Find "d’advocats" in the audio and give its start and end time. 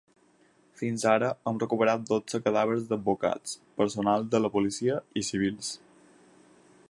2.93-3.55